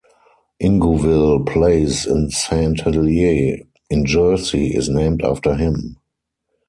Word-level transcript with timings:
Ingouville 0.59 1.45
Place 1.45 2.07
in 2.07 2.31
Saint 2.31 2.81
Helier 2.81 3.59
in 3.91 4.03
Jersey, 4.03 4.75
is 4.75 4.89
named 4.89 5.21
after 5.21 5.53
him. 5.53 5.95